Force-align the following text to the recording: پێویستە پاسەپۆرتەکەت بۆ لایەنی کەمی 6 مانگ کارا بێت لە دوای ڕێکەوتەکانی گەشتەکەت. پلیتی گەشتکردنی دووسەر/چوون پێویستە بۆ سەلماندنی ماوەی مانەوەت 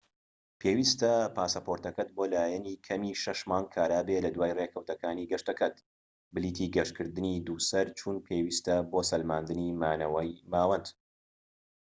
پێویستە 0.61 1.11
پاسەپۆرتەکەت 1.35 2.09
بۆ 2.15 2.23
لایەنی 2.33 2.81
کەمی 2.87 3.19
6 3.23 3.39
مانگ 3.49 3.67
کارا 3.75 3.99
بێت 4.07 4.23
لە 4.25 4.29
دوای 4.35 4.55
ڕێکەوتەکانی 4.59 5.29
گەشتەکەت. 5.31 5.75
پلیتی 6.33 6.71
گەشتکردنی 6.75 7.43
دووسەر/چوون 7.47 8.17
پێویستە 8.27 8.75
بۆ 8.91 8.99
سەلماندنی 9.09 9.77
ماوەی 9.81 10.31
مانەوەت 10.51 10.85